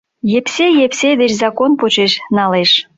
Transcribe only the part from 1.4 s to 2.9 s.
закон почеш налеш.